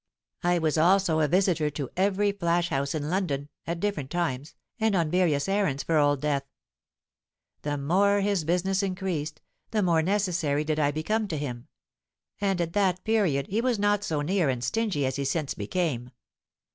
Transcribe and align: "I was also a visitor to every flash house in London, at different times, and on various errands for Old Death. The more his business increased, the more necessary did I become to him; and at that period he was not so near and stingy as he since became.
"I 0.41 0.57
was 0.57 0.79
also 0.79 1.19
a 1.19 1.27
visitor 1.27 1.69
to 1.69 1.91
every 1.95 2.31
flash 2.31 2.69
house 2.69 2.95
in 2.95 3.11
London, 3.11 3.49
at 3.67 3.79
different 3.79 4.09
times, 4.09 4.55
and 4.79 4.95
on 4.95 5.11
various 5.11 5.47
errands 5.47 5.83
for 5.83 5.97
Old 5.99 6.21
Death. 6.21 6.41
The 7.61 7.77
more 7.77 8.21
his 8.21 8.43
business 8.43 8.81
increased, 8.81 9.41
the 9.69 9.83
more 9.83 10.01
necessary 10.01 10.63
did 10.63 10.79
I 10.79 10.89
become 10.89 11.27
to 11.27 11.37
him; 11.37 11.67
and 12.39 12.59
at 12.59 12.73
that 12.73 13.03
period 13.03 13.45
he 13.45 13.61
was 13.61 13.77
not 13.77 14.03
so 14.03 14.21
near 14.23 14.49
and 14.49 14.63
stingy 14.63 15.05
as 15.05 15.17
he 15.17 15.23
since 15.23 15.53
became. 15.53 16.09